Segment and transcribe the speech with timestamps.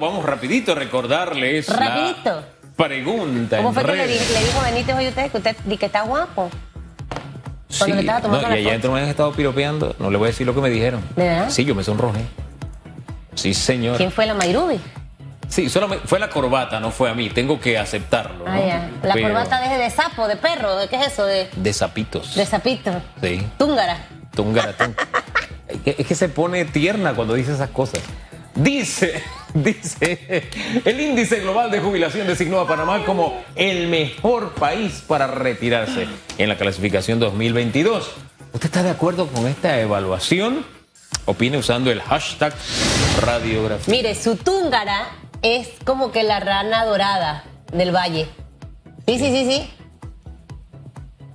[0.00, 2.30] Vamos rapidito a recordarles Rapidito.
[2.36, 5.76] la pregunta ¿Cómo fue que le, le dijo Benítez hoy a usted que usted di
[5.76, 6.50] que está guapo?
[7.68, 8.68] Sí, cuando le estaba tomando no, y allá foto?
[8.70, 9.96] adentro me han estado piropeando.
[9.98, 11.02] No le voy a decir lo que me dijeron.
[11.16, 11.50] ¿De verdad?
[11.50, 12.20] Sí, yo me sonrojé.
[13.34, 13.96] Sí, señor.
[13.96, 14.78] ¿Quién fue la Mayrubi?
[15.48, 17.28] Sí, solamente fue la corbata, no fue a mí.
[17.30, 18.44] Tengo que aceptarlo.
[18.46, 18.66] Ah, ¿no?
[18.68, 18.90] ya.
[19.02, 21.26] La Pero corbata de, de sapo, de perro, ¿de qué es eso?
[21.26, 22.36] De, De zapitos.
[22.36, 22.92] de sapito.
[23.20, 23.44] Sí.
[23.58, 23.98] Túngara.
[24.32, 24.94] Tungaratún.
[25.66, 28.00] es, que, es que se pone tierna cuando dice esas cosas.
[28.54, 29.22] Dice,
[29.54, 30.48] dice,
[30.84, 36.48] el índice global de jubilación designó a Panamá como el mejor país para retirarse en
[36.48, 38.10] la clasificación 2022.
[38.52, 40.64] ¿Usted está de acuerdo con esta evaluación?
[41.26, 42.54] Opine usando el hashtag
[43.20, 43.92] radiografía.
[43.92, 45.08] Mire, su túngara
[45.42, 48.28] es como que la rana dorada del valle.
[49.06, 49.70] Sí, sí, sí, sí.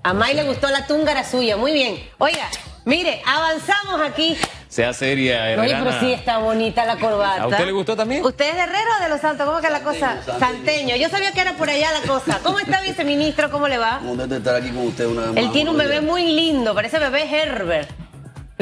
[0.03, 1.57] A May le gustó la túngara suya.
[1.57, 2.03] Muy bien.
[2.17, 2.49] Oiga,
[2.85, 4.35] mire, avanzamos aquí.
[4.73, 5.83] Sea seria, Oye, Herrera.
[5.83, 7.43] pero sí está bonita la corbata.
[7.43, 8.25] ¿A usted le gustó también?
[8.25, 9.45] ¿Usted es de Herrera o de Los Santos?
[9.45, 10.17] ¿Cómo que la cosa?
[10.39, 10.95] Santeño.
[10.95, 12.39] Yo sabía que era por allá la cosa.
[12.41, 13.51] ¿Cómo está, viceministro?
[13.51, 13.99] ¿Cómo le va?
[13.99, 15.37] De estar aquí con usted una vez más.
[15.43, 18.02] Él tiene un bebé muy lindo, parece bebé Herbert.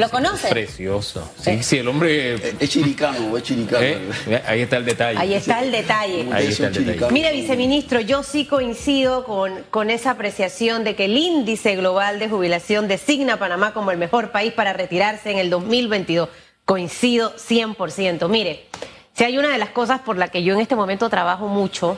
[0.02, 0.50] ¿Lo conoce?
[0.50, 1.32] Precioso.
[1.40, 2.34] Sí, sí, el hombre...
[2.36, 3.82] Es- Es chiricano, es chiricano.
[3.86, 5.20] eh, ahí está el detalle.
[5.20, 6.28] Ahí está el detalle.
[6.34, 7.12] Ahí está el detalle.
[7.14, 12.28] Mire, viceministro, yo sí coincido con, con esa apreciación de que el índice global de
[12.30, 16.30] jubilación designa a Panamá como el mejor país para retirarse en el 2022.
[16.66, 18.28] Coincido 100%.
[18.30, 18.66] Mire,
[19.14, 21.98] si hay una de las cosas por la que yo en este momento trabajo mucho,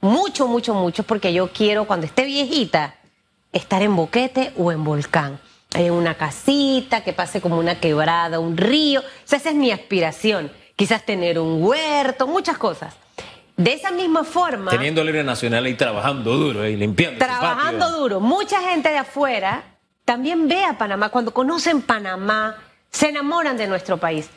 [0.00, 2.94] mucho, mucho, mucho, es porque yo quiero cuando esté viejita
[3.52, 5.38] estar en boquete o en volcán.
[5.74, 9.00] En una casita que pase como una quebrada, un río.
[9.00, 10.50] O sea, esa es mi aspiración.
[10.76, 12.94] Quizás tener un huerto, muchas cosas.
[13.56, 17.18] De esa misma forma, Teniendo el aire nacional ahí trabajando duro y limpiando.
[17.18, 19.62] trabajando duro, mucha gente de afuera
[20.04, 21.10] también ve a Panamá.
[21.10, 22.56] Cuando conocen Panamá,
[22.90, 24.30] se enamoran de nuestro país.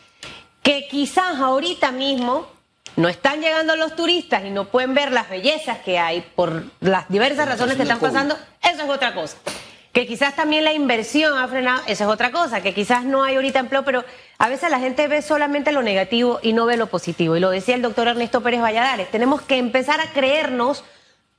[0.62, 2.48] Que quizás ahorita mismo
[2.98, 7.10] no están llegando los turistas y no pueden ver las bellezas que hay por las
[7.10, 9.38] diversas razones que están pasando, eso es otra cosa.
[9.96, 12.60] Que quizás también la inversión ha frenado, eso es otra cosa.
[12.60, 14.04] Que quizás no hay ahorita empleo, pero
[14.38, 17.38] a veces la gente ve solamente lo negativo y no ve lo positivo.
[17.38, 20.84] Y lo decía el doctor Ernesto Pérez Valladares, tenemos que empezar a creernos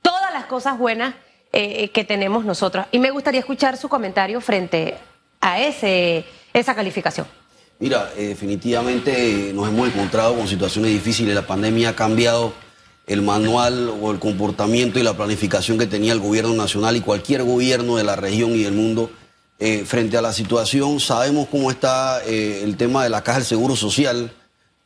[0.01, 1.13] todas las cosas buenas
[1.53, 2.87] eh, que tenemos nosotros.
[2.91, 4.95] Y me gustaría escuchar su comentario frente
[5.39, 7.27] a ese, esa calificación.
[7.77, 11.35] Mira, eh, definitivamente eh, nos hemos encontrado con situaciones difíciles.
[11.35, 12.53] La pandemia ha cambiado
[13.07, 17.43] el manual o el comportamiento y la planificación que tenía el gobierno nacional y cualquier
[17.43, 19.09] gobierno de la región y del mundo
[19.59, 20.99] eh, frente a la situación.
[20.99, 24.31] Sabemos cómo está eh, el tema de la caja del Seguro Social,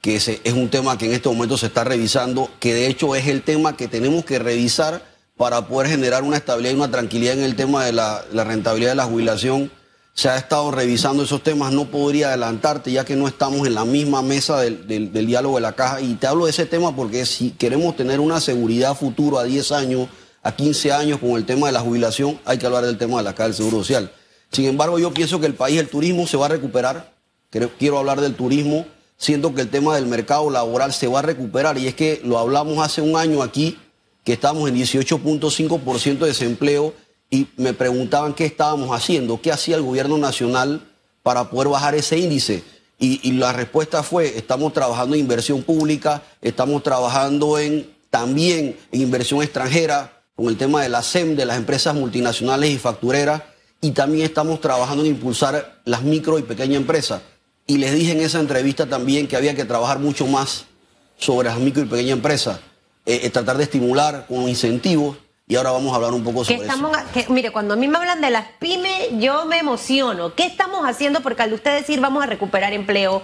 [0.01, 3.27] que es un tema que en este momento se está revisando, que de hecho es
[3.27, 5.03] el tema que tenemos que revisar
[5.35, 8.95] para poder generar una estabilidad y una tranquilidad en el tema de la rentabilidad de
[8.95, 9.71] la jubilación.
[10.13, 13.85] Se ha estado revisando esos temas, no podría adelantarte ya que no estamos en la
[13.85, 16.01] misma mesa del, diálogo de la caja.
[16.01, 19.71] Y te hablo de ese tema porque si queremos tener una seguridad futuro a 10
[19.71, 20.09] años,
[20.43, 23.23] a 15 años con el tema de la jubilación, hay que hablar del tema de
[23.23, 24.11] la caja del Seguro Social.
[24.51, 27.13] Sin embargo, yo pienso que el país, el turismo se va a recuperar.
[27.79, 28.85] Quiero hablar del turismo.
[29.15, 31.77] Siento que el tema del mercado laboral se va a recuperar.
[31.77, 33.79] Y es que lo hablamos hace un año aquí,
[34.25, 36.93] que estamos en 18.5% de desempleo
[37.31, 40.87] y me preguntaban qué estábamos haciendo, qué hacía el gobierno nacional
[41.23, 42.63] para poder bajar ese índice.
[42.99, 49.41] Y, la respuesta fue, estamos trabajando en inversión pública, estamos trabajando en también en inversión
[49.41, 53.41] extranjera, con el tema de la SEM, de las empresas multinacionales y factureras,
[53.79, 57.23] y también estamos trabajando en impulsar las micro y pequeñas empresas.
[57.65, 60.65] Y les dije en esa entrevista también que había que trabajar mucho más
[61.17, 62.59] sobre las micro y pequeñas empresas,
[63.07, 65.17] eh, eh, tratar de estimular con incentivos,
[65.51, 67.05] y ahora vamos a hablar un poco sobre estamos, eso.
[67.13, 70.33] que- mire, cuando a mí me hablan de las pymes, yo me emociono.
[70.33, 71.19] ¿Qué estamos haciendo?
[71.19, 73.21] Porque al usted decir vamos a recuperar empleo,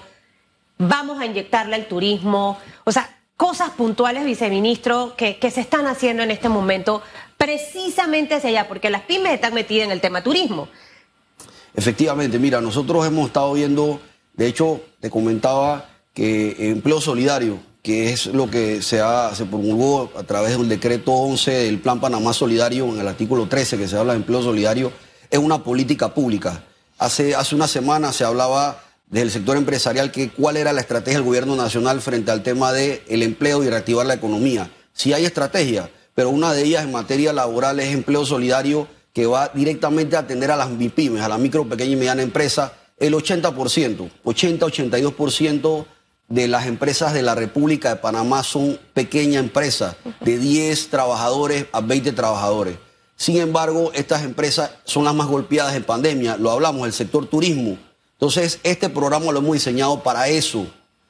[0.77, 6.21] vamos a inyectarle al turismo, o sea, cosas puntuales, viceministro, que, que se están haciendo
[6.21, 7.01] en este momento
[7.37, 10.67] precisamente hacia allá, porque las pymes están metidas en el tema turismo.
[11.75, 14.01] Efectivamente, mira, nosotros hemos estado viendo,
[14.33, 20.23] de hecho, te comentaba que empleo solidario, que es lo que se, ha, promulgó a
[20.23, 24.11] través del decreto 11 del Plan Panamá Solidario, en el artículo 13 que se habla
[24.11, 24.91] de empleo solidario,
[25.29, 26.65] es una política pública.
[26.97, 31.25] Hace, hace una semana se hablaba del sector empresarial que cuál era la estrategia del
[31.25, 34.69] gobierno nacional frente al tema del el empleo y reactivar la economía.
[34.91, 39.49] Sí hay estrategia, pero una de ellas en materia laboral es empleo solidario que va
[39.53, 44.09] directamente a atender a las MIPIMES, a la micro, pequeña y mediana empresa, el 80%,
[44.25, 45.85] 80-82%
[46.27, 51.81] de las empresas de la República de Panamá son pequeñas empresas, de 10 trabajadores a
[51.81, 52.77] 20 trabajadores.
[53.15, 57.77] Sin embargo, estas empresas son las más golpeadas en pandemia, lo hablamos, el sector turismo.
[58.13, 60.67] Entonces, este programa lo hemos diseñado para eso,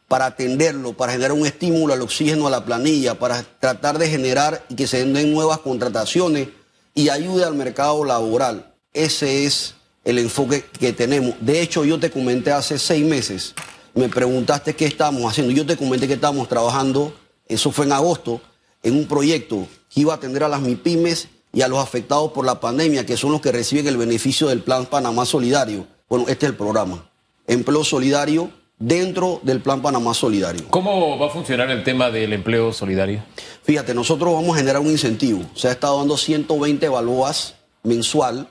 [0.07, 4.65] para atenderlo, para generar un estímulo al oxígeno a la planilla, para tratar de generar
[4.69, 6.49] y que se den nuevas contrataciones
[6.93, 8.73] y ayude al mercado laboral.
[8.93, 9.75] Ese es
[10.05, 11.35] el enfoque que tenemos.
[11.41, 13.53] De hecho, yo te comenté hace seis meses,
[13.97, 15.51] me preguntaste qué estábamos haciendo.
[15.51, 17.13] Yo te comenté que estábamos trabajando,
[17.47, 18.39] eso fue en agosto,
[18.83, 22.45] en un proyecto que iba a atender a las MIPIMES y a los afectados por
[22.45, 25.87] la pandemia, que son los que reciben el beneficio del Plan Panamá Solidario.
[26.07, 27.09] Bueno, este es el programa.
[27.47, 30.67] Empleo solidario dentro del Plan Panamá Solidario.
[30.69, 33.23] ¿Cómo va a funcionar el tema del empleo solidario?
[33.63, 35.41] Fíjate, nosotros vamos a generar un incentivo.
[35.55, 38.47] Se ha estado dando 120 balboas mensual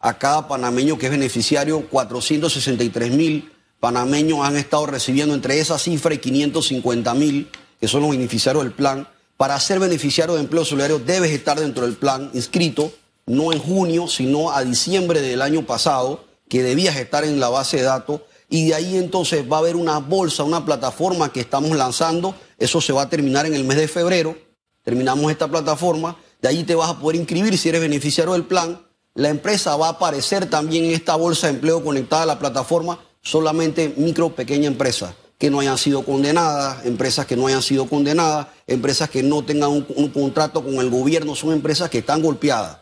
[0.00, 1.86] a cada panameño que es beneficiario.
[1.90, 3.52] 463 mil
[3.86, 7.48] panameños han estado recibiendo entre esa cifra y 550 mil,
[7.80, 9.06] que son los beneficiarios del plan.
[9.36, 12.90] Para ser beneficiario de empleo solidario debes estar dentro del plan inscrito,
[13.26, 17.76] no en junio, sino a diciembre del año pasado, que debías estar en la base
[17.76, 21.70] de datos y de ahí entonces va a haber una bolsa, una plataforma que estamos
[21.76, 22.34] lanzando.
[22.58, 24.36] Eso se va a terminar en el mes de febrero.
[24.82, 26.16] Terminamos esta plataforma.
[26.42, 28.84] De ahí te vas a poder inscribir si eres beneficiario del plan.
[29.14, 32.98] La empresa va a aparecer también en esta bolsa de empleo conectada a la plataforma.
[33.26, 38.46] Solamente micro, pequeña empresa que no hayan sido condenadas, empresas que no hayan sido condenadas,
[38.68, 42.78] empresas que no tengan un, contrato con el gobierno, son empresas que están golpeadas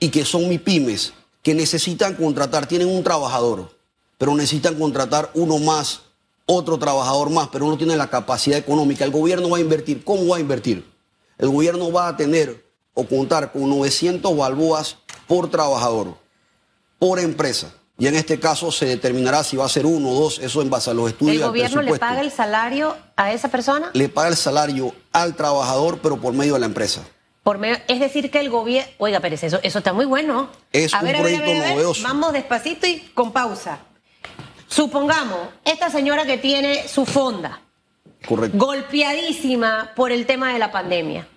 [0.00, 1.12] y que son MIPIMES,
[1.44, 3.70] que necesitan contratar, tienen un trabajador,
[4.18, 6.00] pero necesitan contratar uno más,
[6.44, 9.04] otro trabajador más, pero no tienen la capacidad económica.
[9.04, 10.02] El gobierno va a invertir.
[10.02, 10.92] ¿Cómo va a invertir?
[11.38, 14.96] El gobierno va a tener o contar con 900 balboas
[15.28, 16.16] por trabajador,
[16.98, 17.72] por empresa.
[17.96, 20.68] Y en este caso se determinará si va a ser uno o dos, eso en
[20.68, 21.36] base a los estudios.
[21.36, 23.90] ¿El gobierno le paga el salario a esa persona?
[23.92, 27.02] Le paga el salario al trabajador, pero por medio de la empresa.
[27.44, 28.90] Por medio, es decir, que el gobierno.
[28.98, 30.48] Oiga, Pérez, eso, eso está muy bueno.
[30.72, 32.02] Es un proyecto novedoso.
[32.02, 33.78] Vamos despacito y con pausa.
[34.66, 37.60] Supongamos, esta señora que tiene su fonda,
[38.26, 38.58] Correcto.
[38.58, 41.28] golpeadísima por el tema de la pandemia,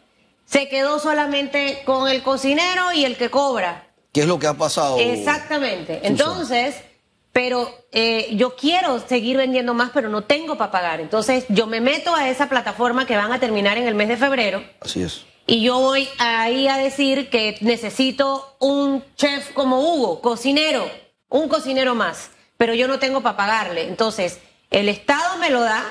[0.45, 3.86] se quedó solamente con el cocinero y el que cobra.
[4.11, 4.97] ¿Qué es lo que ha pasado?
[4.99, 6.01] Exactamente.
[6.03, 6.75] Entonces,
[7.31, 11.01] pero eh, yo quiero seguir vendiendo más, pero no tengo para pagar.
[11.01, 14.17] Entonces, yo me meto a esa plataforma que van a terminar en el mes de
[14.17, 14.63] febrero.
[14.79, 15.25] Así es.
[15.45, 20.89] Y yo voy ahí a decir que necesito un chef como Hugo, cocinero,
[21.29, 23.87] un cocinero más pero yo no tengo para pagarle.
[23.87, 24.39] Entonces,
[24.71, 25.83] el Estado me lo da,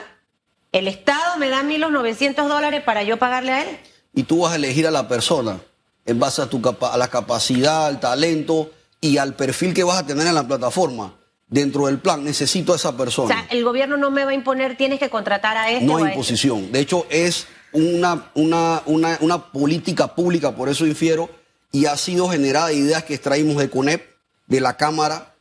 [0.73, 3.79] el Estado me da a mí los 900 dólares para yo pagarle a él.
[4.15, 5.61] Y tú vas a elegir a la persona
[6.07, 8.71] en base a, tu a la capacidad, al talento
[9.01, 11.15] y al perfil que vas a tener en la plataforma.
[11.49, 13.27] Dentro del plan, necesito a esa persona.
[13.27, 15.85] O sea, el gobierno no me va a imponer, tienes que contratar a este.
[15.85, 16.73] No hay imposición.
[16.73, 21.31] De hecho, es una, una, una, una política pública, por eso infiero,
[21.71, 24.03] y ha sido generada ideas que extraímos de CONEP,
[24.49, 25.37] de la Cámara,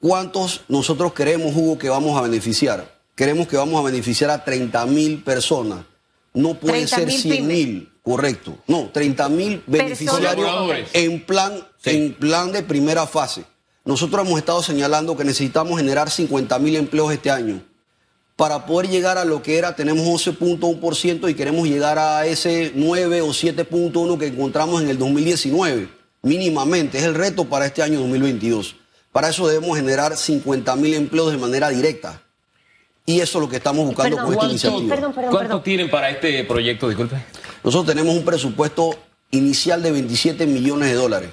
[0.00, 3.00] ¿Cuántos nosotros queremos, Hugo, que vamos a beneficiar?
[3.14, 5.84] Queremos que vamos a beneficiar a 30 mil personas.
[6.32, 8.56] No puede ser 100 mil, correcto.
[8.66, 10.48] No, 30 mil beneficiarios
[10.92, 13.44] en plan, en plan de primera fase.
[13.84, 17.62] Nosotros hemos estado señalando que necesitamos generar 50 mil empleos este año.
[18.36, 23.20] Para poder llegar a lo que era, tenemos 11.1% y queremos llegar a ese 9
[23.20, 25.88] o 7.1 que encontramos en el 2019.
[26.22, 28.76] Mínimamente, es el reto para este año 2022.
[29.12, 32.22] Para eso debemos generar 50 mil empleos de manera directa.
[33.04, 34.94] Y eso es lo que estamos buscando con esta iniciativa.
[34.94, 37.16] Perdón, perdón, ¿Cuánto tienen para este proyecto, disculpe?
[37.64, 38.96] Nosotros tenemos un presupuesto
[39.30, 41.30] inicial de 27 millones de dólares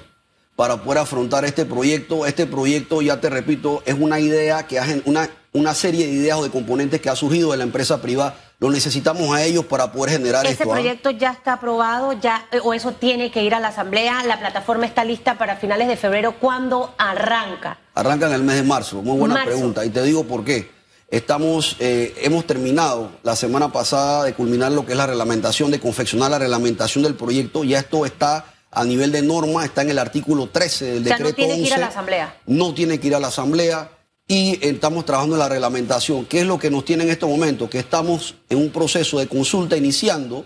[0.56, 2.26] para poder afrontar este proyecto.
[2.26, 6.38] Este proyecto, ya te repito, es una idea que hacen una, una serie de ideas
[6.38, 9.92] o de componentes que ha surgido de la empresa privada lo necesitamos a ellos para
[9.92, 10.64] poder generar ¿Ese esto.
[10.64, 10.74] ¿Ese ¿ah?
[10.74, 14.24] proyecto ya está aprobado ya eh, o eso tiene que ir a la Asamblea?
[14.24, 16.34] ¿La plataforma está lista para finales de febrero?
[16.40, 17.78] ¿Cuándo arranca?
[17.94, 19.00] Arranca en el mes de marzo.
[19.02, 19.84] Muy buena pregunta.
[19.84, 20.77] Y te digo por qué.
[21.10, 25.80] Estamos, eh, hemos terminado la semana pasada de culminar lo que es la reglamentación, de
[25.80, 27.64] confeccionar la reglamentación del proyecto.
[27.64, 31.24] Ya esto está a nivel de norma, está en el artículo 13 del decreto.
[31.30, 32.36] no tiene que ir a la Asamblea.
[32.46, 33.90] No tiene que ir a la Asamblea
[34.26, 36.26] y estamos trabajando en la reglamentación.
[36.26, 37.70] ¿Qué es lo que nos tiene en estos momentos?
[37.70, 40.44] Que estamos en un proceso de consulta iniciando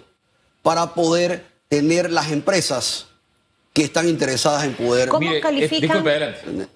[0.63, 3.07] para poder tener las empresas
[3.73, 5.09] que están interesadas en poder...
[5.09, 6.05] ¿Cómo califican,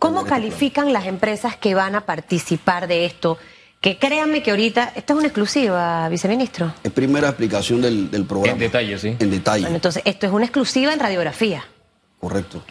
[0.00, 3.38] ¿cómo califican las empresas que van a participar de esto?
[3.80, 6.72] Que créanme que ahorita, esta es una exclusiva, viceministro.
[6.82, 8.54] Es primera explicación del, del programa.
[8.54, 9.16] En detalle, sí.
[9.18, 9.62] En detalle.
[9.62, 11.64] Bueno, entonces, esto es una exclusiva en radiografía.
[12.18, 12.62] Correcto.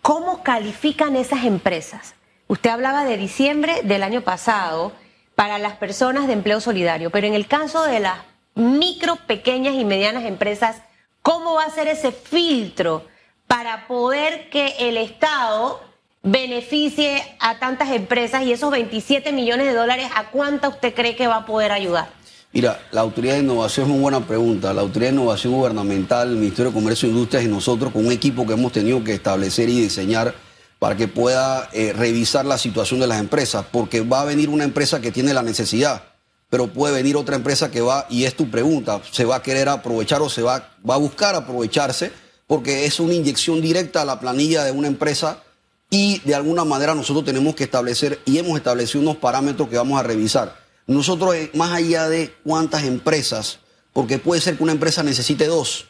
[0.00, 2.14] ¿Cómo califican esas empresas?
[2.48, 4.92] Usted hablaba de diciembre del año pasado
[5.34, 8.18] para las personas de empleo solidario, pero en el caso de las
[8.54, 10.82] micro, pequeñas y medianas empresas,
[11.22, 13.06] ¿cómo va a ser ese filtro
[13.46, 15.80] para poder que el Estado
[16.22, 21.26] beneficie a tantas empresas y esos 27 millones de dólares, ¿a cuánta usted cree que
[21.26, 22.10] va a poder ayudar?
[22.52, 24.72] Mira, la Autoridad de Innovación es una buena pregunta.
[24.74, 28.12] La Autoridad de Innovación Gubernamental, el Ministerio de Comercio e Industrias y nosotros con un
[28.12, 30.34] equipo que hemos tenido que establecer y diseñar
[30.78, 34.64] para que pueda eh, revisar la situación de las empresas, porque va a venir una
[34.64, 36.02] empresa que tiene la necesidad,
[36.50, 39.68] pero puede venir otra empresa que va, y es tu pregunta, se va a querer
[39.68, 42.12] aprovechar o se va, va a buscar aprovecharse,
[42.48, 45.38] porque es una inyección directa a la planilla de una empresa
[45.92, 50.00] y de alguna manera nosotros tenemos que establecer y hemos establecido unos parámetros que vamos
[50.00, 50.56] a revisar.
[50.86, 53.58] Nosotros, eh, más allá de cuántas empresas,
[53.92, 55.88] porque puede ser que una empresa necesite dos,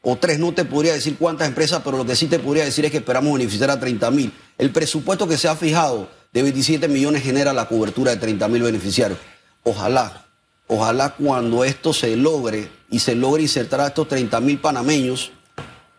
[0.00, 2.86] o tres, no te podría decir cuántas empresas, pero lo que sí te podría decir
[2.86, 4.32] es que esperamos beneficiar a 30 mil.
[4.56, 8.62] El presupuesto que se ha fijado de 27 millones genera la cobertura de 30 mil
[8.62, 9.18] beneficiarios.
[9.62, 10.24] Ojalá,
[10.68, 15.32] ojalá cuando esto se logre y se logre insertar a estos 30 mil panameños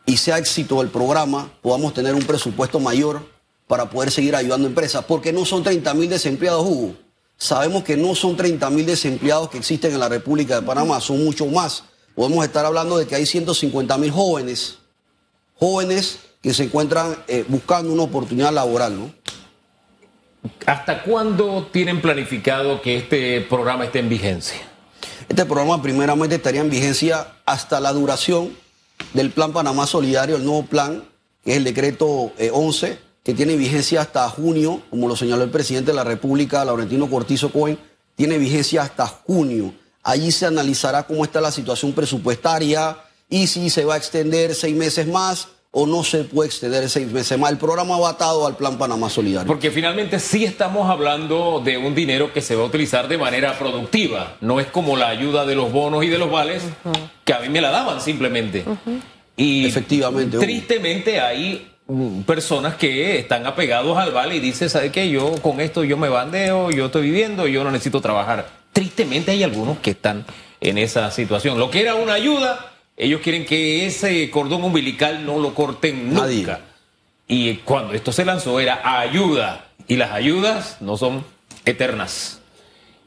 [0.06, 3.28] y sea éxito el programa, podamos tener un presupuesto mayor
[3.68, 6.96] para poder seguir ayudando a empresas, porque no son 30 mil desempleados, Hugo.
[7.38, 11.24] Sabemos que no son 30 mil desempleados que existen en la República de Panamá, son
[11.24, 11.84] mucho más
[12.16, 14.80] podemos estar hablando de que hay 150 mil jóvenes,
[15.56, 19.14] jóvenes que se encuentran eh, buscando una oportunidad laboral, ¿no?
[20.66, 24.62] ¿Hasta cuándo tienen planificado que este programa esté en vigencia?
[25.30, 28.52] Este programa primeramente estaría en vigencia hasta la duración
[29.14, 31.04] del Plan Panamá Solidario, el nuevo plan,
[31.44, 35.50] que es el decreto 11, eh, que tiene vigencia hasta junio, como lo señaló el
[35.52, 37.80] presidente de la República, Laurentino Cortizo Cohen,
[38.16, 39.74] tiene vigencia hasta junio.
[40.04, 42.98] Allí se analizará cómo está la situación presupuestaria
[43.30, 47.12] y si se va a extender seis meses más o no se puede extender seis
[47.12, 47.52] meses más.
[47.52, 49.48] El programa va atado al Plan Panamá Solidario.
[49.48, 53.58] Porque finalmente sí estamos hablando de un dinero que se va a utilizar de manera
[53.58, 54.38] productiva.
[54.40, 56.62] No es como la ayuda de los bonos y de los vales,
[57.26, 58.64] que a mí me la daban simplemente.
[59.36, 60.38] Y Efectivamente.
[60.38, 65.10] Tristemente hay mm, personas que están apegados al vale y dicen, ¿sabe qué?
[65.10, 69.44] Yo con esto yo me bandeo, yo estoy viviendo, yo no necesito trabajar tristemente hay
[69.44, 70.26] algunos que están
[70.60, 71.60] en esa situación.
[71.60, 76.62] Lo que era una ayuda, ellos quieren que ese cordón umbilical no lo corten nunca.
[77.28, 79.70] Y cuando esto se lanzó era ayuda.
[79.88, 81.26] Y las ayudas no son
[81.66, 82.42] eternas.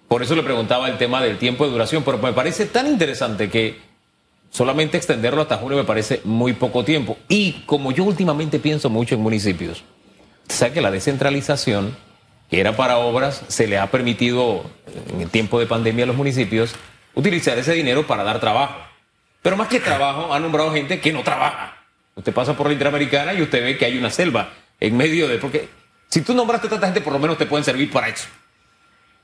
[0.09, 3.51] Por eso le preguntaba el tema del tiempo de duración, pero me parece tan interesante
[3.51, 3.79] que
[4.51, 7.17] solamente extenderlo hasta junio me parece muy poco tiempo.
[7.29, 9.83] Y como yo últimamente pienso mucho en municipios,
[10.49, 11.97] sabe que la descentralización
[12.51, 14.65] que era para obras, se le ha permitido
[15.13, 16.75] en el tiempo de pandemia a los municipios
[17.15, 18.75] utilizar ese dinero para dar trabajo.
[19.47, 21.77] Pero más que trabajo, han nombrado gente que no trabaja.
[22.17, 25.39] Usted pasa por la Interamericana y usted ve que hay una selva en medio de...
[25.39, 25.69] Porque
[26.09, 28.27] si tú nombraste a tanta gente, por lo menos te pueden servir para eso.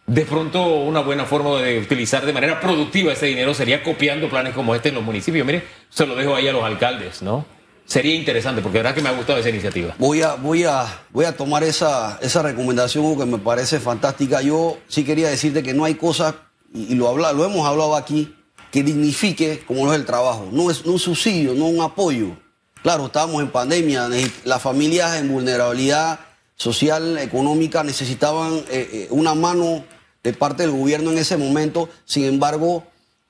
[0.07, 4.55] De pronto, una buena forma de utilizar de manera productiva ese dinero sería copiando planes
[4.55, 5.45] como este en los municipios.
[5.45, 7.45] Mire, se lo dejo ahí a los alcaldes, ¿no?
[7.85, 9.97] sería interesante, porque verdad que me ha gustado esa iniciativa.
[9.99, 14.41] Voy a, voy a, voy a tomar esa, esa recomendación que me parece fantástica.
[14.41, 16.37] Yo sí quería decirte que no hay cosa,
[16.73, 18.37] y, lo, habla, lo hemos hablado aquí,
[18.73, 20.49] que dignifique como no es el trabajo.
[20.51, 22.37] No es un subsidio, no un apoyo.
[22.83, 24.09] Claro, estábamos en pandemia,
[24.45, 26.19] las familias en vulnerabilidad
[26.57, 29.85] social, económica, necesitaban eh, eh, una mano
[30.25, 31.89] de parte del gobierno en ese momento.
[32.05, 32.85] Sin embargo,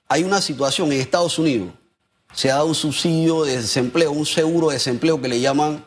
[0.09, 1.73] hay una situación en Estados Unidos
[2.33, 5.85] se ha dado un subsidio de desempleo, un seguro de desempleo que le llaman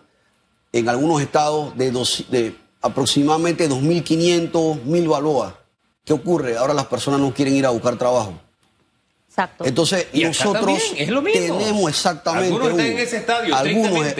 [0.71, 1.91] en algunos estados de,
[2.29, 4.51] de aproximadamente 2.500,
[4.83, 5.53] 1.000 balboas.
[6.03, 6.57] ¿Qué ocurre?
[6.57, 8.33] Ahora las personas no quieren ir a buscar trabajo.
[9.35, 9.65] Exacto.
[9.65, 10.81] Entonces, nosotros
[11.33, 12.47] tenemos exactamente.
[12.47, 13.55] Algunos están en ese estadio.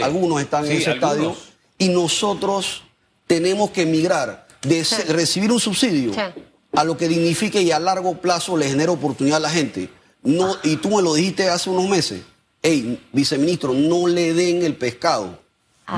[0.04, 1.38] Algunos, están en ese estadio.
[1.78, 2.84] Y nosotros
[3.26, 6.12] tenemos que emigrar de recibir un subsidio
[6.74, 9.90] a lo que dignifique y a largo plazo le genere oportunidad a la gente.
[10.22, 12.22] No, y tú me lo dijiste hace unos meses.
[12.62, 15.40] Ey, viceministro, no le den el pescado.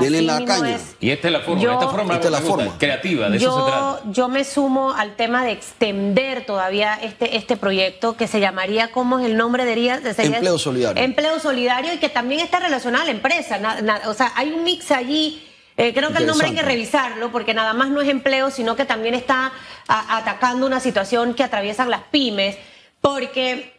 [0.00, 0.78] Denle la caña.
[1.00, 2.78] Y esta es la forma, esta forma, esta es la forma.
[2.78, 4.02] creativa, de yo, eso se trata.
[4.12, 9.18] Yo me sumo al tema de extender todavía este, este proyecto que se llamaría, ¿cómo
[9.18, 9.64] es el nombre?
[9.64, 11.02] Diría, sería, Empleo solidario.
[11.02, 13.58] Empleo solidario y que también está relacionado a la empresa.
[14.06, 15.42] o sea, hay un mix allí.
[15.78, 18.76] Eh, creo que el nombre hay que revisarlo porque nada más no es empleo, sino
[18.76, 19.52] que también está
[19.86, 22.58] atacando una situación que atraviesan las pymes.
[23.00, 23.77] Porque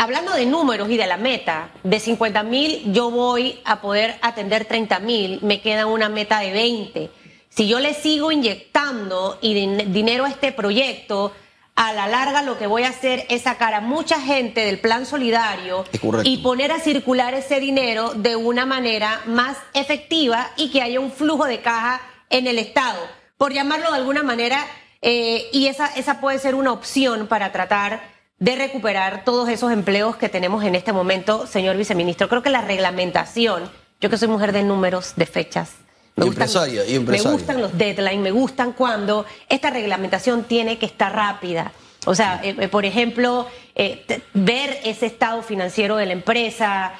[0.00, 4.64] Hablando de números y de la meta, de 50 mil yo voy a poder atender
[4.64, 7.10] 30 mil, me queda una meta de 20.
[7.48, 9.54] Si yo le sigo inyectando y
[9.86, 11.32] dinero a este proyecto,
[11.74, 15.04] a la larga lo que voy a hacer es sacar a mucha gente del plan
[15.04, 15.84] solidario
[16.22, 21.10] y poner a circular ese dinero de una manera más efectiva y que haya un
[21.10, 22.00] flujo de caja
[22.30, 23.00] en el Estado,
[23.36, 24.64] por llamarlo de alguna manera,
[25.02, 30.16] eh, y esa, esa puede ser una opción para tratar de recuperar todos esos empleos
[30.16, 32.28] que tenemos en este momento, señor viceministro.
[32.28, 35.72] Creo que la reglamentación, yo que soy mujer de números, de fechas,
[36.16, 36.70] me, gustan,
[37.06, 41.72] me gustan los deadlines, me gustan cuando esta reglamentación tiene que estar rápida.
[42.06, 44.04] O sea, eh, eh, por ejemplo, eh,
[44.34, 46.92] ver ese estado financiero de la empresa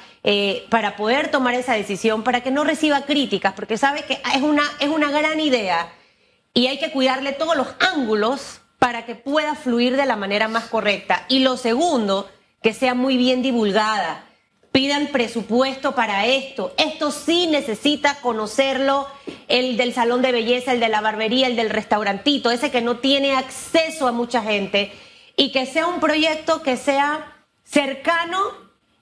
[0.69, 4.63] para poder tomar esa decisión, para que no reciba críticas, porque sabe que es una,
[4.79, 5.91] es una gran idea
[6.53, 10.65] y hay que cuidarle todos los ángulos para que pueda fluir de la manera más
[10.65, 11.25] correcta.
[11.27, 12.29] Y lo segundo,
[12.63, 14.25] que sea muy bien divulgada.
[14.71, 16.73] Pidan presupuesto para esto.
[16.77, 19.07] Esto sí necesita conocerlo
[19.47, 22.97] el del salón de belleza, el de la barbería, el del restaurantito, ese que no
[22.97, 24.93] tiene acceso a mucha gente.
[25.35, 28.39] Y que sea un proyecto que sea cercano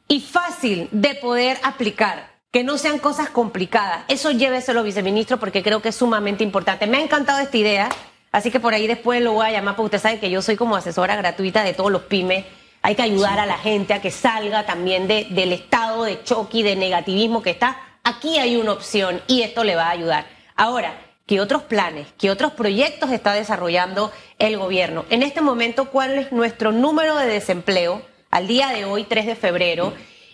[0.08, 2.36] y fácil de poder aplicar.
[2.52, 4.06] Que no sean cosas complicadas.
[4.08, 6.88] Eso lléveselo, viceministro, porque creo que es sumamente importante.
[6.88, 7.90] Me ha encantado esta idea.
[8.38, 10.56] Así que por ahí después lo voy a llamar, porque usted sabe que yo soy
[10.56, 12.46] como asesora gratuita de todos los pymes.
[12.84, 16.60] Hay que ayudar a la gente a que salga también de, del estado de choque
[16.60, 17.82] y de negativismo que está.
[18.04, 20.28] Aquí hay una opción y esto le va a ayudar.
[20.56, 25.06] Ahora, ¿qué otros planes, qué otros proyectos está desarrollando el gobierno?
[25.10, 29.36] En este momento, ¿cuál es nuestro número de desempleo al día de hoy, 3 de
[29.36, 29.94] febrero?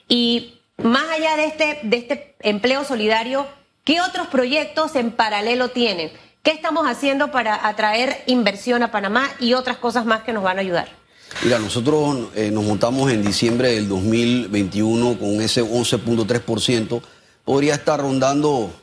[0.10, 3.48] Y más allá de este, de este empleo solidario,
[3.86, 6.12] ¿qué otros proyectos en paralelo tienen?
[6.43, 10.57] ¿Qué estamos haciendo para atraer inversión a Panamá y otras cosas más que nos van
[10.57, 10.89] a ayudar?
[11.41, 17.01] Mira, nosotros eh, nos montamos en diciembre del 2021 con ese 11.3%.
[17.45, 18.73] Podría estar rondando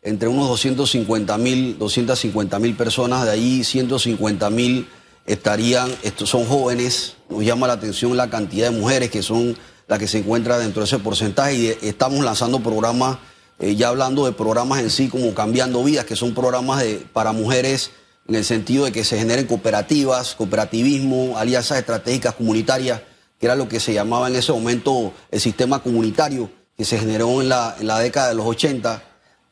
[0.00, 4.88] entre unos 250 mil, 250 mil personas, de ahí 150 mil
[5.26, 9.58] estarían, estos son jóvenes, nos llama la atención la cantidad de mujeres que son
[9.88, 13.18] las que se encuentran dentro de ese porcentaje y estamos lanzando programas
[13.60, 17.32] eh, ya hablando de programas en sí como Cambiando Vidas, que son programas de, para
[17.32, 17.90] mujeres
[18.26, 23.02] en el sentido de que se generen cooperativas, cooperativismo, alianzas estratégicas comunitarias,
[23.38, 27.42] que era lo que se llamaba en ese momento el sistema comunitario que se generó
[27.42, 29.02] en la, en la década de los 80.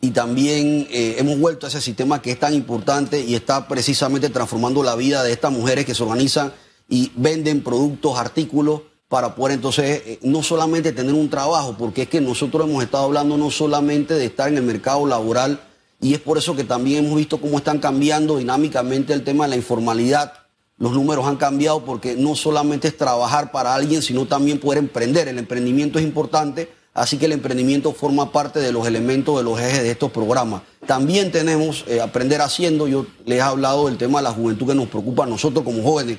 [0.00, 4.30] Y también eh, hemos vuelto a ese sistema que es tan importante y está precisamente
[4.30, 6.52] transformando la vida de estas mujeres que se organizan
[6.88, 12.08] y venden productos, artículos para poder entonces eh, no solamente tener un trabajo, porque es
[12.08, 15.60] que nosotros hemos estado hablando no solamente de estar en el mercado laboral,
[16.00, 19.50] y es por eso que también hemos visto cómo están cambiando dinámicamente el tema de
[19.50, 20.32] la informalidad.
[20.76, 25.26] Los números han cambiado porque no solamente es trabajar para alguien, sino también poder emprender.
[25.26, 29.58] El emprendimiento es importante, así que el emprendimiento forma parte de los elementos, de los
[29.58, 30.62] ejes de estos programas.
[30.86, 34.76] También tenemos eh, Aprender Haciendo, yo les he hablado del tema de la juventud que
[34.76, 36.18] nos preocupa a nosotros como jóvenes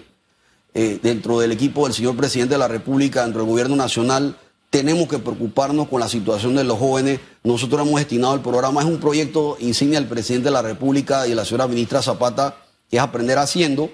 [0.73, 4.38] eh, dentro del equipo del señor presidente de la República, dentro del gobierno nacional,
[4.69, 7.19] tenemos que preocuparnos con la situación de los jóvenes.
[7.43, 11.32] Nosotros hemos destinado el programa, es un proyecto insignia del presidente de la República y
[11.32, 12.58] de la señora ministra Zapata,
[12.89, 13.89] que es Aprender Haciendo,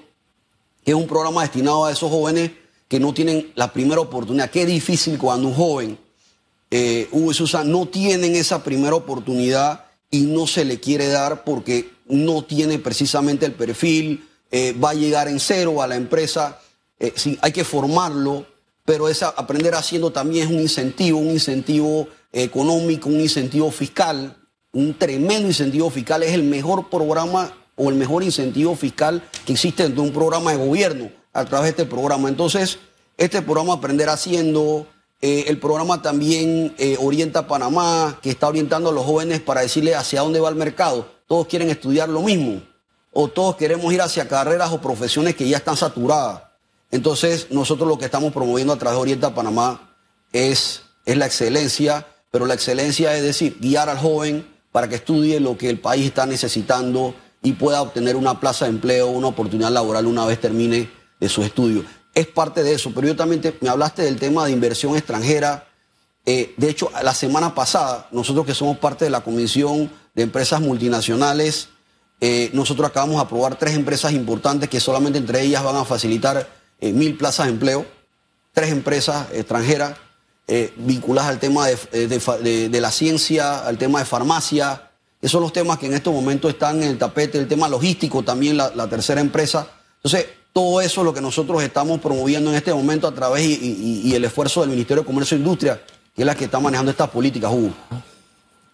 [0.84, 2.52] que es un programa destinado a esos jóvenes
[2.88, 4.50] que no tienen la primera oportunidad.
[4.50, 5.98] Qué difícil cuando un joven,
[6.72, 11.44] eh, Hugo y Susan, no tienen esa primera oportunidad y no se le quiere dar
[11.46, 16.60] porque no tiene precisamente el perfil, eh, va a llegar en cero a la empresa
[17.08, 18.46] eh, hay que formarlo,
[18.86, 24.38] pero aprender haciendo también es un incentivo, un incentivo económico, un incentivo fiscal,
[24.72, 26.24] un tremendo incentivo fiscal.
[26.24, 30.52] Es el mejor programa o el mejor incentivo fiscal que existe dentro de un programa
[30.52, 32.30] de gobierno a través de este programa.
[32.30, 32.80] Entonces,
[33.18, 34.88] este programa Aprender Haciendo,
[35.22, 39.62] eh, el programa también eh, orienta a Panamá, que está orientando a los jóvenes para
[39.62, 41.08] decirle hacia dónde va el mercado.
[41.28, 42.62] Todos quieren estudiar lo mismo,
[43.12, 46.44] o todos queremos ir hacia carreras o profesiones que ya están saturadas.
[46.92, 49.96] Entonces, nosotros lo que estamos promoviendo a través de Orienta Panamá
[50.32, 55.40] es, es la excelencia, pero la excelencia es decir, guiar al joven para que estudie
[55.40, 59.72] lo que el país está necesitando y pueda obtener una plaza de empleo, una oportunidad
[59.72, 61.86] laboral una vez termine de su estudio.
[62.14, 65.68] Es parte de eso, pero yo también me hablaste del tema de inversión extranjera.
[66.26, 70.60] Eh, de hecho, la semana pasada, nosotros que somos parte de la Comisión de Empresas
[70.60, 71.70] Multinacionales,
[72.20, 76.48] eh, nosotros acabamos de aprobar tres empresas importantes que solamente entre ellas van a facilitar
[76.80, 77.86] eh, mil plazas de empleo,
[78.54, 79.98] tres empresas extranjeras
[80.48, 84.92] eh, vinculadas al tema eh, de, la ciencia, al tema de farmacia.
[85.20, 88.22] Esos son los temas que en estos momentos están en el tapete, el tema logístico
[88.22, 89.68] también, la, tercera empresa.
[89.98, 94.14] Entonces, todo eso es lo que nosotros estamos promoviendo en este momento a través y,
[94.14, 95.82] el esfuerzo del Ministerio de Comercio e Industria,
[96.16, 97.74] que es la que está manejando estas políticas, Hugo.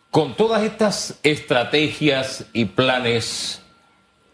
[0.09, 3.61] Con todas estas estrategias y planes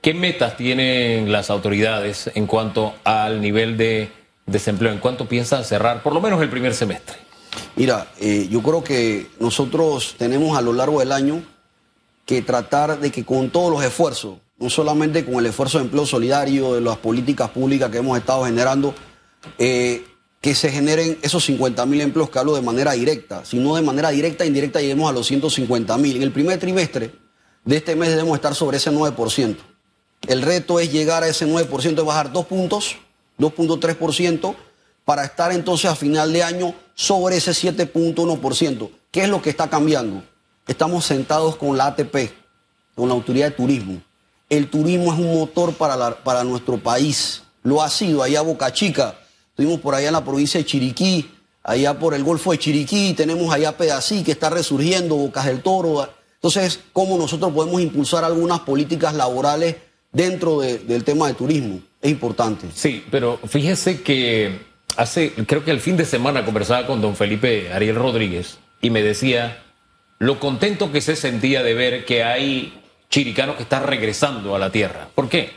[0.08, 4.10] ¿Qué metas tienen las autoridades en cuanto al nivel de
[4.46, 4.94] desempleo?
[4.94, 7.18] ¿En cuánto piensan cerrar por lo menos el primer semestre?
[7.76, 11.44] Mira, eh, yo creo que nosotros tenemos a lo largo del año
[12.26, 16.06] que tratar de que con todos los esfuerzos, no solamente con el esfuerzo de empleo
[16.06, 18.96] solidario, de las políticas públicas que hemos estado generando,
[19.58, 20.06] eh,
[20.40, 24.12] que se generen esos 50 mil empleos que hablo de manera directa, sino de manera
[24.12, 26.16] directa e indirecta lleguemos a los 150 mil.
[26.16, 27.12] En el primer trimestre
[27.66, 29.58] de este mes debemos estar sobre ese 9%.
[30.28, 32.98] El reto es llegar a ese 9% de bajar dos puntos
[33.40, 34.56] 2.3%,
[35.06, 38.90] para estar entonces a final de año sobre ese 7.1%.
[39.12, 40.24] ¿Qué es lo que está cambiando?
[40.68, 42.32] Estamos sentados con la ATP,
[42.96, 44.02] con la Autoridad de Turismo.
[44.50, 47.44] El turismo es un motor para, para nuestro país.
[47.64, 49.16] Lo ha sido allá Boca Chica.
[49.50, 51.32] Estuvimos por allá en la provincia de Chiriquí,
[51.64, 56.10] allá por el Golfo de Chiriquí, tenemos allá Pedací que está resurgiendo, Bocas del Toro.
[56.36, 59.76] Entonces, ¿cómo nosotros podemos impulsar algunas políticas laborales
[60.18, 61.80] dentro del tema de turismo?
[62.02, 62.68] Es importante.
[62.74, 64.60] Sí, pero fíjese que
[64.98, 69.04] hace, creo que el fin de semana conversaba con don Felipe Ariel Rodríguez y me
[69.04, 69.64] decía
[70.20, 74.72] lo contento que se sentía de ver que hay chiricanos que están regresando a la
[74.72, 75.08] tierra.
[75.14, 75.52] ¿Por qué?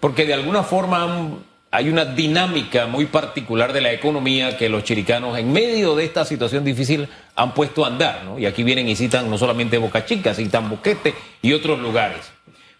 [0.00, 1.38] Porque de alguna forma
[1.70, 6.24] hay una dinámica muy particular de la economía que los chiricanos en medio de esta
[6.24, 8.38] situación difícil han puesto a andar, ¿no?
[8.38, 12.32] Y aquí vienen y citan no solamente Boca Chica, citan Boquete y otros lugares.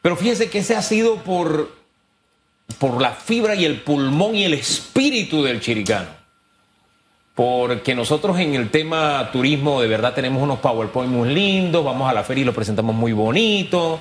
[0.02, 1.70] Pero fíjese que ese ha sido por,
[2.78, 6.08] por la fibra y el pulmón y el espíritu del chiricano.
[7.34, 12.14] Porque nosotros en el tema turismo de verdad tenemos unos PowerPoint muy lindos, vamos a
[12.14, 14.00] la feria y lo presentamos muy bonito,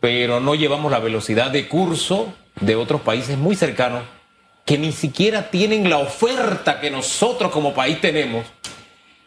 [0.00, 4.02] pero no llevamos la velocidad de curso de otros países muy cercanos
[4.64, 8.44] que ni siquiera tienen la oferta que nosotros como país tenemos.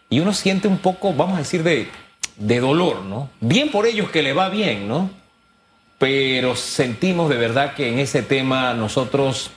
[0.10, 1.90] Y uno siente un poco, vamos a decir, de,
[2.36, 3.30] de dolor, ¿no?
[3.40, 5.10] Bien por ellos que le va bien, ¿no?
[6.02, 9.52] Pero sentimos de verdad que en ese tema nosotros,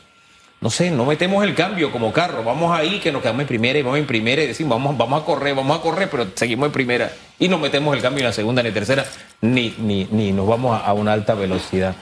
[0.60, 2.44] no sé, no metemos el cambio como carro.
[2.44, 5.22] Vamos ahí, que nos quedamos en primera y vamos en primera y decimos, vamos, vamos
[5.22, 7.10] a correr, vamos a correr, pero seguimos en primera.
[7.38, 9.06] Y no metemos el cambio en la segunda ni tercera,
[9.40, 11.96] ni, ni, ni nos vamos a una alta velocidad.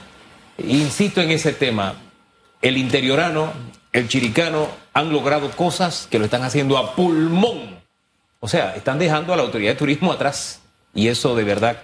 [0.57, 1.95] Insisto en ese tema,
[2.61, 3.53] el interiorano,
[3.93, 7.79] el chiricano han logrado cosas que lo están haciendo a pulmón.
[8.41, 10.59] O sea, están dejando a la autoridad de turismo atrás.
[10.93, 11.77] Y eso de verdad,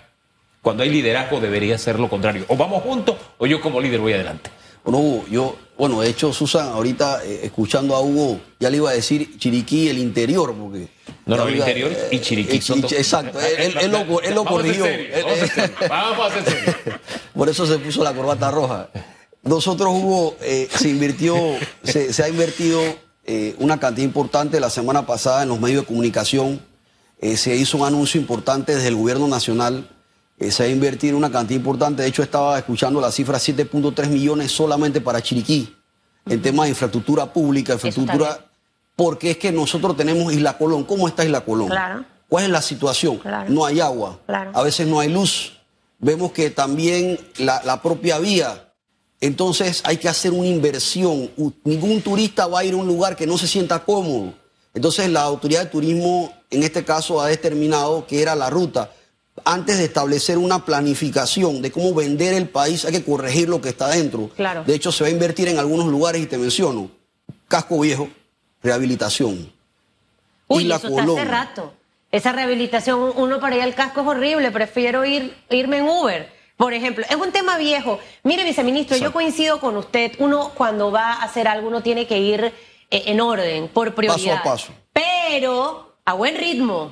[0.62, 2.46] cuando hay liderazgo debería ser lo contrario.
[2.48, 4.50] O vamos juntos o yo como líder voy adelante.
[4.84, 8.90] Bueno, Hugo, yo, bueno, de hecho, Susan, ahorita eh, escuchando a Hugo, ya le iba
[8.90, 10.88] a decir Chiriquí, el interior, porque...
[11.26, 12.58] No, no, el interior y eh, Chiriquí.
[12.58, 14.86] Eh, exacto, él, lo, él lo corrigió.
[15.88, 17.00] Vamos a
[17.34, 18.90] Por eso se puso la corbata roja.
[19.44, 21.36] Nosotros, Hugo, se invirtió,
[21.84, 22.82] se, ha invertido
[23.58, 26.62] una cantidad importante la semana pasada en los medios de comunicación.
[27.22, 29.99] se hizo un anuncio importante desde el gobierno nacional eh,
[30.40, 32.02] se va a invertir una cantidad importante.
[32.02, 35.76] De hecho, estaba escuchando la cifra 7.3 millones solamente para Chiriquí,
[36.26, 38.46] en temas de infraestructura pública, infraestructura,
[38.96, 40.84] porque es que nosotros tenemos Isla Colón.
[40.86, 41.70] ¿Cómo está Isla Colón?
[41.70, 42.06] Claro.
[42.28, 43.20] ¿Cuál es la situación?
[43.48, 45.54] No hay agua, a veces no hay luz.
[45.98, 48.70] Vemos que también la, la propia vía
[49.22, 51.30] entonces hay que hacer una inversión.
[51.64, 54.34] Ningún turista va a ir a un lugar que no se sienta cómodo.
[54.74, 58.92] Entonces la autoridad de turismo en este caso ha determinado que era la ruta
[59.46, 63.70] antes de establecer una planificación de cómo vender el país, hay que corregir lo que
[63.70, 64.30] está dentro.
[64.36, 64.64] Claro.
[64.64, 66.90] De hecho, se va a invertir en algunos lugares y te menciono,
[67.48, 68.10] casco viejo,
[68.62, 69.52] rehabilitación.
[70.48, 71.74] Uy, eso está hace rato.
[72.12, 76.40] Esa rehabilitación, uno para ir al casco es horrible, prefiero ir, irme en Uber.
[76.58, 78.00] Por ejemplo, es un tema viejo.
[78.24, 80.12] Mire, viceministro, yo coincido con usted.
[80.20, 82.54] Uno cuando va a hacer algo, uno tiene que ir eh,
[83.06, 84.40] en orden, por prioridad.
[84.44, 84.74] Paso a paso.
[84.92, 86.92] Pero a buen ritmo.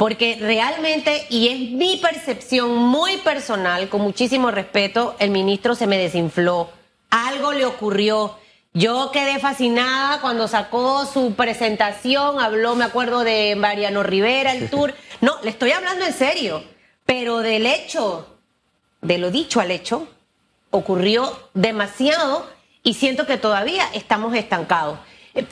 [0.00, 5.98] Porque realmente, y es mi percepción muy personal, con muchísimo respeto, el ministro se me
[5.98, 6.70] desinfló.
[7.10, 8.34] Algo le ocurrió.
[8.72, 14.94] Yo quedé fascinada cuando sacó su presentación, habló, me acuerdo de Mariano Rivera, el tour.
[15.20, 16.64] No, le estoy hablando en serio.
[17.04, 18.38] Pero del hecho,
[19.02, 20.08] de lo dicho al hecho,
[20.70, 22.48] ocurrió demasiado
[22.82, 24.98] y siento que todavía estamos estancados.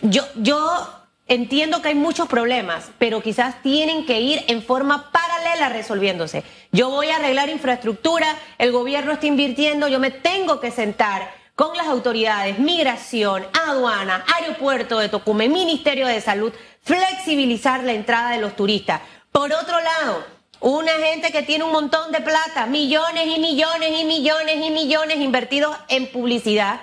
[0.00, 0.97] Yo, yo
[1.30, 6.42] Entiendo que hay muchos problemas, pero quizás tienen que ir en forma paralela resolviéndose.
[6.72, 11.76] Yo voy a arreglar infraestructura, el gobierno está invirtiendo, yo me tengo que sentar con
[11.76, 16.50] las autoridades, migración, aduana, aeropuerto de Tocumen, Ministerio de Salud,
[16.82, 19.02] flexibilizar la entrada de los turistas.
[19.30, 20.24] Por otro lado,
[20.60, 25.18] una gente que tiene un montón de plata, millones y millones y millones y millones
[25.18, 26.80] invertidos en publicidad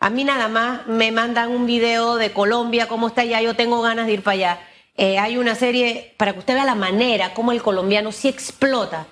[0.00, 3.82] a mí nada más me mandan un video de Colombia, cómo está allá, yo tengo
[3.82, 4.60] ganas de ir para allá.
[4.96, 9.06] Eh, hay una serie para que usted vea la manera como el colombiano sí explota.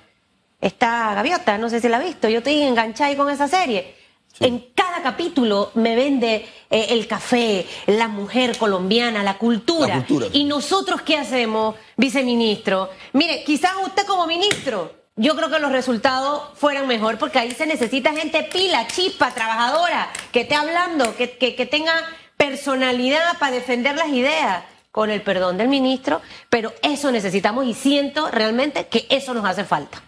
[0.61, 3.95] Esta gaviota, no sé si la ha visto, yo estoy enganchada con esa serie.
[4.39, 9.89] En cada capítulo me vende eh, el café, la mujer colombiana, la cultura.
[9.89, 10.27] la cultura.
[10.33, 12.91] ¿Y nosotros qué hacemos, viceministro?
[13.13, 17.67] Mire, quizás usted como ministro yo creo que los resultados fueran mejor porque ahí se
[17.67, 21.95] necesita gente pila, chispa, trabajadora, que esté hablando, que, que, tenga
[22.37, 28.31] personalidad para defender las ideas, con el perdón del ministro, pero eso necesitamos y siento
[28.31, 30.03] realmente que eso nos hace falta.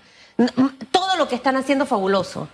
[0.90, 2.48] Todo lo que están haciendo fabuloso,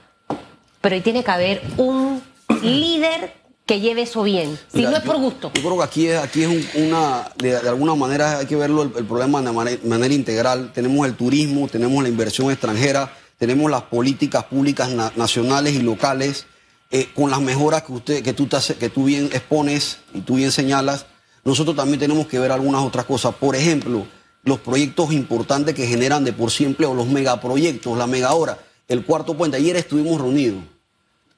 [0.81, 2.23] pero ahí tiene que haber un
[2.63, 4.59] líder que lleve eso bien?
[4.71, 5.51] Si Mira, no es yo- por gusto.
[5.55, 8.57] Yo creo que aquí es, aquí es un- una, de, de alguna manera hay que
[8.57, 10.73] verlo el, el problema de manera, manera integral.
[10.75, 16.47] Tenemos el turismo, tenemos la inversión extranjera, tenemos las políticas públicas na- nacionales y locales,
[16.91, 20.21] eh, con las mejoras que, usted, que, tú te hace- que tú bien expones y
[20.21, 21.07] tú bien señalas.
[21.45, 23.35] Nosotros también tenemos que ver algunas otras cosas.
[23.35, 24.07] Por ejemplo,
[24.45, 29.05] los proyectos importantes que generan de por sí empleo, los megaproyectos, la mega hora, el
[29.05, 29.57] cuarto puente.
[29.57, 30.63] Ayer estuvimos reunidos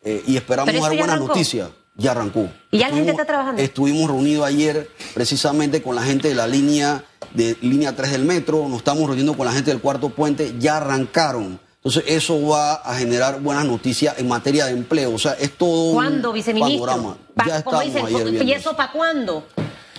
[0.04, 1.70] eh, y esperamos dar buenas noticias.
[1.96, 2.48] Ya arrancó.
[2.70, 3.62] ¿Y ya la gente Estuvimos- está trabajando?
[3.62, 8.66] Estuvimos reunidos ayer precisamente con la gente de la línea de línea 3 del metro,
[8.68, 11.58] nos estamos reuniendo con la gente del cuarto puente, ya arrancaron.
[11.76, 15.14] Entonces eso va a generar buenas noticias en materia de empleo.
[15.14, 16.86] O sea, es todo ¿Cuándo, un viceministro?
[16.86, 17.16] panorama.
[17.34, 19.46] Pa- Ya como dicen, ayer ¿y eso para cuándo?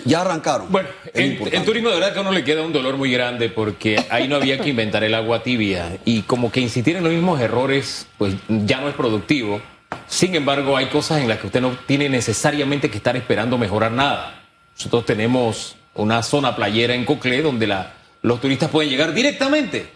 [0.06, 0.72] Ya arrancaron.
[0.72, 3.50] Bueno, en, en turismo de verdad que a uno le queda un dolor muy grande
[3.50, 7.12] porque ahí no había que inventar el agua tibia y como que insistir en los
[7.14, 9.62] mismos errores pues ya no es productivo.
[10.08, 13.92] Sin embargo, hay cosas en las que usted no tiene necesariamente que estar esperando mejorar
[13.92, 14.42] nada.
[14.76, 19.90] Nosotros tenemos una zona playera en Coclé donde la- los turistas pueden llegar directamente.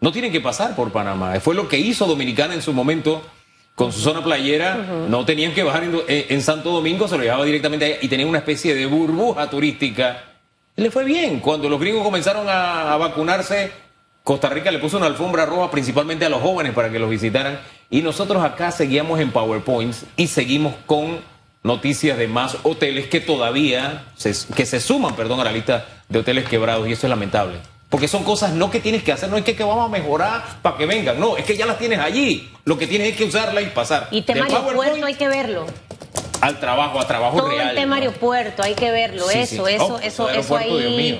[0.00, 1.38] No tienen que pasar por Panamá.
[1.40, 3.22] Fue lo que hizo Dominicana en su momento
[3.74, 4.74] con su zona playera.
[5.08, 8.08] No tenían que bajar en, en- en Santo Domingo, se lo llevaba directamente allá y
[8.08, 10.24] tenían una especie de burbuja turística.
[10.76, 11.40] Y le fue bien.
[11.40, 13.70] Cuando los gringos comenzaron a, a vacunarse,
[14.24, 17.58] Costa Rica le puso una alfombra roja principalmente a los jóvenes para que los visitaran.
[17.90, 21.20] Y nosotros acá seguíamos en PowerPoints y seguimos con
[21.64, 26.20] noticias de más hoteles que todavía se, que se suman, perdón, a la lista de
[26.20, 27.58] hoteles quebrados y eso es lamentable.
[27.88, 30.42] Porque son cosas no que tienes que hacer, no es que, que vamos a mejorar
[30.62, 32.50] para que vengan, no, es que ya las tienes allí.
[32.64, 34.08] Lo que tienes es que usarla y pasar.
[34.10, 35.66] Y tema aeropuerto hay que verlo.
[36.40, 37.70] al trabajo, a trabajo Todo real.
[37.70, 38.02] el tema ¿no?
[38.02, 39.28] aeropuerto, hay que verlo.
[39.28, 39.74] Sí, eso, sí.
[39.74, 41.18] eso, Oh, eso, eso aeropuerto, Dios mío.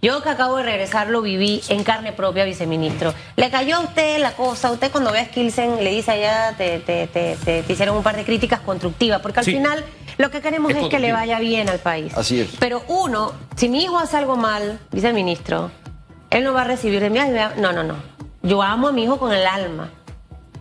[0.00, 3.12] Yo que acabo de regresar lo viví en carne propia, viceministro.
[3.34, 6.78] Le cayó a usted la cosa, usted cuando ve a Skilsen le dice allá, te,
[6.78, 9.52] te, te, te- te hicieron un par de críticas constructivas, porque al Sí.
[9.54, 9.84] final
[10.16, 12.16] lo que queremos Es es, que le vaya bien al país.
[12.16, 12.50] Así es.
[12.60, 15.72] Pero uno, si mi hijo hace algo mal, viceministro,
[16.30, 17.18] él no va a recibir de mí.
[17.56, 17.96] No, no, no.
[18.42, 19.90] Yo amo a mi hijo con el alma.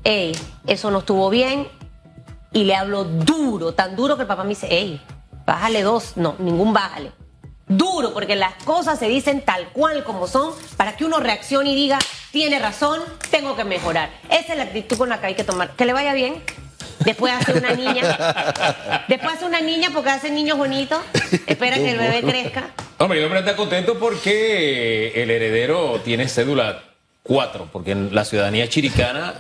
[0.04, 1.68] Ey, eso no estuvo bien,
[2.54, 5.00] y le hablo duro, tan duro que el papá me dice, hey,
[5.46, 6.14] bájale dos.
[6.18, 7.12] No, ningún bájale.
[7.68, 11.76] Duro, porque las cosas se dicen tal cual como son para que uno reaccione y
[11.76, 12.00] diga,
[12.32, 14.10] tiene razón, tengo que mejorar.
[14.30, 15.72] Esa es la actitud con la que hay que tomar.
[15.72, 16.42] Que le vaya bien.
[17.00, 19.04] Después hace una niña.
[19.08, 21.00] Después hace una niña porque hace niños bonitos.
[21.46, 22.72] Espera que el bebé crezca.
[23.00, 26.84] Hombre, el hombre está contento porque el heredero tiene cédula
[27.24, 29.36] 4, porque en la ciudadanía chiricana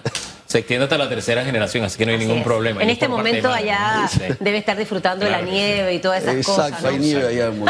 [0.58, 2.43] se extiende hasta la tercera generación, así que no hay Así ningún es.
[2.43, 2.82] problema.
[2.82, 5.56] En este momento allá debe estar disfrutando Claro de la sí.
[5.58, 6.86] nieve y todas esas Exacto, cosas.
[6.86, 7.02] hay ¿no?
[7.04, 7.65] nieve allá en.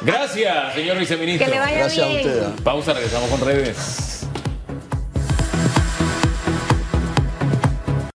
[0.00, 1.46] Gracias, señor viceministro.
[1.46, 2.26] Que le vaya Gracias a bien.
[2.26, 2.60] ustedes.
[2.62, 4.11] Pausa, regresamos con redes.